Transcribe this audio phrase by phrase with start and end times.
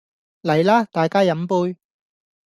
[0.41, 1.77] 嚟啦大家飲杯